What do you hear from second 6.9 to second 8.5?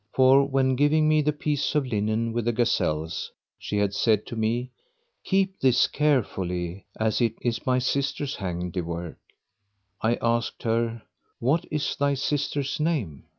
as it is my sister's